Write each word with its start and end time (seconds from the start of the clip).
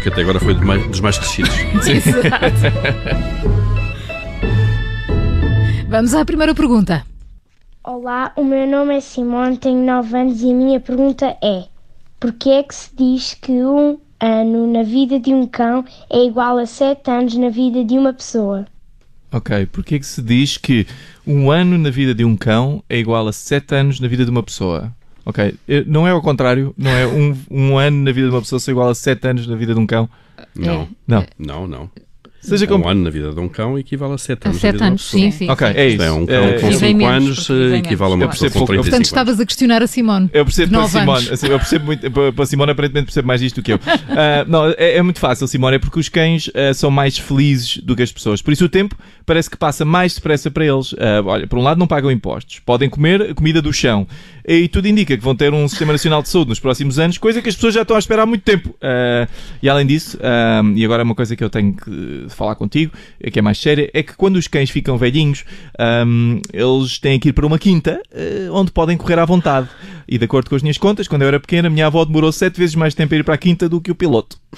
porque 0.00 0.08
até 0.08 0.22
agora 0.22 0.40
foi 0.40 0.54
dos 0.54 0.64
mais, 0.64 0.86
dos 0.86 1.00
mais 1.00 1.18
crescidos. 1.18 1.52
Vamos 5.88 6.14
à 6.14 6.24
primeira 6.24 6.54
pergunta. 6.54 7.04
Olá, 7.84 8.32
o 8.34 8.42
meu 8.42 8.66
nome 8.66 8.96
é 8.96 9.00
Simone, 9.00 9.58
tenho 9.58 9.84
9 9.84 10.16
anos 10.16 10.40
e 10.40 10.50
a 10.50 10.54
minha 10.54 10.80
pergunta 10.80 11.36
é: 11.42 11.64
Porquê 12.18 12.48
é 12.50 12.62
que 12.62 12.74
se 12.74 12.96
diz 12.96 13.34
que 13.34 13.52
um 13.52 13.98
ano 14.18 14.66
na 14.72 14.82
vida 14.82 15.20
de 15.20 15.34
um 15.34 15.46
cão 15.46 15.84
é 16.08 16.24
igual 16.24 16.56
a 16.56 16.64
7 16.64 17.10
anos 17.10 17.36
na 17.36 17.50
vida 17.50 17.84
de 17.84 17.98
uma 17.98 18.14
pessoa? 18.14 18.64
Ok, 19.30 19.66
porque 19.66 19.96
é 19.96 19.98
que 19.98 20.06
se 20.06 20.22
diz 20.22 20.56
que 20.56 20.86
um 21.26 21.50
ano 21.50 21.76
na 21.76 21.90
vida 21.90 22.14
de 22.14 22.24
um 22.24 22.34
cão 22.36 22.82
é 22.88 22.98
igual 22.98 23.28
a 23.28 23.32
7 23.32 23.74
anos 23.74 24.00
na 24.00 24.08
vida 24.08 24.24
de 24.24 24.30
uma 24.30 24.42
pessoa? 24.42 24.90
Ok, 25.24 25.54
eh, 25.68 25.84
não 25.86 26.06
é 26.06 26.10
ao 26.10 26.22
contrário, 26.22 26.74
não 26.78 26.90
é 26.90 27.06
um, 27.06 27.36
um 27.50 27.78
ano 27.78 28.04
na 28.04 28.12
vida 28.12 28.28
de 28.28 28.34
uma 28.34 28.40
pessoa 28.40 28.58
ser 28.58 28.70
igual 28.72 28.88
a 28.88 28.94
7 28.94 29.28
anos 29.28 29.46
na 29.46 29.56
vida 29.56 29.74
de 29.74 29.80
um 29.80 29.86
cão? 29.86 30.08
Não, 30.56 30.88
Não. 31.06 31.24
não, 31.38 31.66
não. 31.68 31.90
Seja 32.42 32.64
Um 32.64 32.68
como. 32.68 32.88
ano 32.88 33.02
na 33.04 33.10
vida 33.10 33.32
de 33.34 33.38
um 33.38 33.50
cão 33.50 33.78
equivale 33.78 34.14
a 34.14 34.18
7 34.18 34.46
Há 34.46 34.48
anos. 34.48 34.60
sete 34.62 34.76
de 34.78 34.82
uma 34.82 34.86
anos, 34.88 35.02
pessoa. 35.04 35.20
sim, 35.22 35.30
sim. 35.30 35.50
Ok, 35.50 35.66
é 35.66 35.88
Isto 35.88 35.94
isso. 35.96 36.02
é, 36.02 36.10
um 36.10 36.24
cão 36.24 36.42
com 36.52 36.68
Vivem 36.70 36.72
5 36.78 36.96
menos, 36.98 37.50
anos 37.50 37.72
equivale 37.74 38.12
a 38.12 38.14
uma 38.16 38.28
pessoa 38.28 38.50
percebo 38.50 38.52
com 38.52 38.58
pouco. 38.60 38.72
35 38.72 38.82
Portanto, 38.82 38.94
anos. 38.96 39.08
estavas 39.08 39.40
a 39.40 39.44
questionar 39.46 39.82
a 39.82 39.86
Simone. 39.86 40.30
Eu 40.32 40.44
percebo 40.46 40.72
para 40.72 40.82
a 40.84 40.88
Simone, 40.88 41.10
anos. 41.18 41.32
assim, 41.32 41.46
eu 41.48 41.58
percebo 41.58 41.84
muito, 41.84 42.10
para 42.10 42.42
a 42.42 42.46
Simone 42.46 42.72
aparentemente 42.72 43.04
percebe 43.04 43.28
mais 43.28 43.42
disto 43.42 43.56
do 43.56 43.62
que 43.62 43.74
eu. 43.74 43.78
Ah, 44.08 44.44
não, 44.48 44.68
é, 44.70 44.96
é 44.96 45.02
muito 45.02 45.20
fácil, 45.20 45.46
Simone, 45.46 45.76
é 45.76 45.78
porque 45.78 46.00
os 46.00 46.08
cães 46.08 46.50
ah, 46.54 46.72
são 46.72 46.90
mais 46.90 47.18
felizes 47.18 47.76
do 47.76 47.94
que 47.94 48.02
as 48.02 48.10
pessoas. 48.10 48.40
Por 48.40 48.52
isso 48.54 48.64
o 48.64 48.68
tempo 48.70 48.96
parece 49.26 49.50
que 49.50 49.58
passa 49.58 49.84
mais 49.84 50.14
depressa 50.14 50.50
para 50.50 50.64
eles. 50.64 50.94
Ah, 50.98 51.20
olha, 51.22 51.46
por 51.46 51.58
um 51.58 51.62
lado 51.62 51.76
não 51.78 51.86
pagam 51.86 52.10
impostos, 52.10 52.58
podem 52.60 52.88
comer 52.88 53.34
comida 53.34 53.60
do 53.60 53.70
chão 53.70 54.06
e 54.46 54.68
tudo 54.68 54.88
indica 54.88 55.16
que 55.16 55.22
vão 55.22 55.34
ter 55.34 55.52
um 55.52 55.68
sistema 55.68 55.92
nacional 55.92 56.22
de 56.22 56.28
saúde 56.28 56.50
nos 56.50 56.60
próximos 56.60 56.98
anos, 56.98 57.18
coisa 57.18 57.42
que 57.42 57.48
as 57.48 57.54
pessoas 57.54 57.74
já 57.74 57.82
estão 57.82 57.96
a 57.96 57.98
esperar 57.98 58.22
há 58.22 58.26
muito 58.26 58.42
tempo. 58.42 58.74
Ah, 58.80 59.28
e 59.62 59.68
além 59.68 59.86
disso, 59.86 60.18
ah, 60.22 60.62
e 60.74 60.84
agora 60.84 61.02
é 61.02 61.04
uma 61.04 61.14
coisa 61.14 61.36
que 61.36 61.44
eu 61.44 61.50
tenho 61.50 61.74
que 61.74 62.26
falar 62.28 62.54
contigo, 62.54 62.92
que 63.32 63.38
é 63.38 63.42
mais 63.42 63.58
séria, 63.58 63.90
é 63.92 64.02
que 64.02 64.14
quando 64.16 64.36
os 64.36 64.46
cães 64.48 64.70
ficam 64.70 64.96
velhinhos, 64.96 65.44
ah, 65.78 66.04
eles 66.52 66.98
têm 66.98 67.18
que 67.18 67.28
ir 67.30 67.32
para 67.32 67.46
uma 67.46 67.58
quinta 67.58 68.00
ah, 68.12 68.52
onde 68.52 68.70
podem 68.70 68.96
correr 68.96 69.18
à 69.18 69.24
vontade. 69.24 69.68
E 70.08 70.18
de 70.18 70.24
acordo 70.24 70.50
com 70.50 70.56
as 70.56 70.62
minhas 70.62 70.78
contas, 70.78 71.06
quando 71.06 71.22
eu 71.22 71.28
era 71.28 71.38
pequena, 71.38 71.68
a 71.68 71.70
minha 71.70 71.86
avó 71.86 72.04
demorou 72.04 72.32
sete 72.32 72.58
vezes 72.58 72.74
mais 72.74 72.94
tempo 72.94 73.14
a 73.14 73.18
ir 73.18 73.24
para 73.24 73.34
a 73.34 73.38
quinta 73.38 73.68
do 73.68 73.80
que 73.80 73.90
o 73.90 73.94
piloto. 73.94 74.38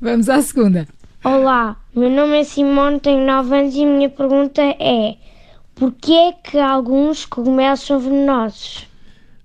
Vamos 0.00 0.28
à 0.28 0.42
segunda. 0.42 0.86
Olá, 1.24 1.76
meu 1.96 2.10
nome 2.10 2.38
é 2.38 2.44
Simone, 2.44 3.00
tenho 3.00 3.26
9 3.26 3.56
anos 3.56 3.74
e 3.74 3.82
a 3.82 3.86
minha 3.86 4.10
pergunta 4.10 4.60
é: 4.60 5.16
Porquê 5.74 6.12
é 6.12 6.32
que 6.32 6.58
alguns 6.58 7.26
cogumelos 7.26 7.80
são 7.80 7.98
venenosos? 7.98 8.86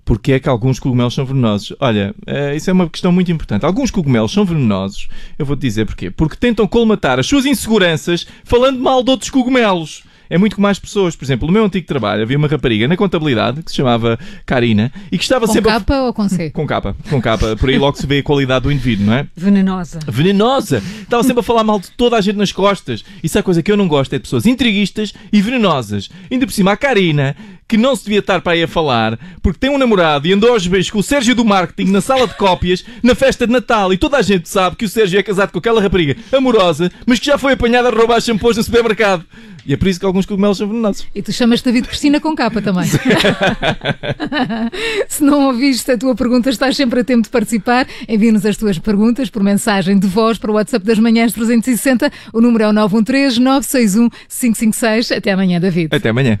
Porquê 0.04 0.32
é 0.32 0.40
que 0.40 0.48
alguns 0.48 0.78
cogumelos 0.78 1.14
são 1.14 1.24
venenosos? 1.24 1.76
Olha, 1.80 2.14
eh, 2.26 2.56
isso 2.56 2.70
é 2.70 2.72
uma 2.72 2.88
questão 2.88 3.12
muito 3.12 3.30
importante. 3.30 3.64
Alguns 3.64 3.90
cogumelos 3.90 4.32
são 4.32 4.44
venenosos, 4.44 5.08
eu 5.38 5.46
vou-te 5.46 5.60
dizer 5.60 5.86
porquê. 5.86 6.10
Porque 6.10 6.36
tentam 6.36 6.66
colmatar 6.66 7.18
as 7.18 7.26
suas 7.26 7.46
inseguranças 7.46 8.26
falando 8.44 8.80
mal 8.80 9.02
de 9.02 9.10
outros 9.10 9.30
cogumelos. 9.30 10.04
É 10.30 10.38
muito 10.38 10.54
como 10.56 10.66
as 10.68 10.78
pessoas. 10.78 11.14
Por 11.16 11.24
exemplo, 11.24 11.46
no 11.46 11.52
meu 11.52 11.64
antigo 11.64 11.86
trabalho 11.86 12.22
havia 12.22 12.38
uma 12.38 12.46
rapariga 12.48 12.86
na 12.88 12.96
contabilidade 12.96 13.62
que 13.62 13.70
se 13.70 13.76
chamava 13.76 14.18
Karina 14.46 14.92
e 15.10 15.18
que 15.18 15.24
estava 15.24 15.46
Com 15.46 15.52
sempre. 15.52 15.70
a- 15.70 15.74
capa 15.74 16.02
ou 16.02 16.14
com 16.14 16.28
C? 16.28 16.48
Com 16.54 16.66
capa, 16.66 16.96
com 17.10 17.20
capa. 17.20 17.56
Por 17.56 17.68
aí 17.68 17.76
logo 17.78 17.96
se 17.98 18.06
vê 18.06 18.18
a 18.18 18.22
qualidade 18.22 18.62
do 18.62 18.70
indivíduo, 18.72 19.06
não 19.06 19.14
é? 19.14 19.26
Venenosa. 19.36 19.98
venenosa. 20.06 20.82
Estava 21.02 21.22
sempre 21.24 21.40
a 21.40 21.42
falar 21.42 21.64
mal 21.64 21.80
de 21.80 21.90
toda 21.90 22.16
a 22.16 22.20
gente 22.20 22.36
nas 22.36 22.52
costas. 22.52 23.04
Isso 23.22 23.36
é 23.36 23.40
a 23.40 23.42
coisa 23.42 23.62
que 23.62 23.70
eu 23.72 23.76
não 23.76 23.88
gosto, 23.88 24.12
é 24.14 24.18
de 24.18 24.22
pessoas 24.22 24.46
intriguistas 24.46 25.12
e 25.32 25.42
venenosas. 25.42 26.08
Ainda 26.30 26.46
por 26.46 26.52
cima, 26.52 26.72
a 26.72 26.76
Karina, 26.76 27.34
que 27.70 27.76
não 27.76 27.94
se 27.94 28.02
devia 28.02 28.18
estar 28.18 28.40
para 28.40 28.54
aí 28.54 28.64
a 28.64 28.68
falar, 28.68 29.16
porque 29.40 29.60
tem 29.60 29.70
um 29.70 29.78
namorado 29.78 30.26
e 30.26 30.32
andou 30.32 30.50
aos 30.50 30.66
beijos 30.66 30.90
com 30.90 30.98
o 30.98 31.02
Sérgio 31.04 31.36
do 31.36 31.44
marketing 31.44 31.92
na 31.92 32.00
sala 32.00 32.26
de 32.26 32.34
cópias, 32.34 32.84
na 33.00 33.14
festa 33.14 33.46
de 33.46 33.52
Natal, 33.52 33.92
e 33.92 33.96
toda 33.96 34.16
a 34.16 34.22
gente 34.22 34.48
sabe 34.48 34.74
que 34.74 34.84
o 34.84 34.88
Sérgio 34.88 35.20
é 35.20 35.22
casado 35.22 35.52
com 35.52 35.60
aquela 35.60 35.80
rapariga 35.80 36.16
amorosa, 36.32 36.90
mas 37.06 37.20
que 37.20 37.26
já 37.26 37.38
foi 37.38 37.52
apanhada 37.52 37.88
a 37.88 37.92
roubar 37.92 38.20
shampoos 38.20 38.56
no 38.56 38.64
supermercado. 38.64 39.24
E 39.64 39.72
é 39.72 39.76
por 39.76 39.86
isso 39.86 40.00
que 40.00 40.06
alguns 40.06 40.26
cogumelos 40.26 40.58
são 40.58 40.66
venenosos. 40.66 41.06
E 41.14 41.22
tu 41.22 41.32
chamas 41.32 41.62
David 41.62 41.86
Cristina 41.86 42.18
com 42.18 42.34
capa 42.34 42.60
também. 42.60 42.90
Se 45.06 45.22
não 45.22 45.46
ouviste 45.46 45.92
a 45.92 45.98
tua 45.98 46.16
pergunta, 46.16 46.50
estás 46.50 46.76
sempre 46.76 47.00
a 47.00 47.04
tempo 47.04 47.22
de 47.22 47.28
participar. 47.28 47.86
Envia-nos 48.08 48.44
as 48.44 48.56
tuas 48.56 48.80
perguntas 48.80 49.30
por 49.30 49.44
mensagem 49.44 49.96
de 49.96 50.08
voz 50.08 50.38
para 50.38 50.50
o 50.50 50.54
WhatsApp 50.54 50.84
das 50.84 50.98
Manhãs 50.98 51.32
360. 51.34 52.10
O 52.32 52.40
número 52.40 52.64
é 52.64 52.68
o 52.68 52.72
913 52.72 53.38
961 53.38 54.08
556. 54.28 55.12
Até 55.12 55.30
amanhã, 55.30 55.60
David. 55.60 55.94
Até 55.94 56.08
amanhã. 56.08 56.40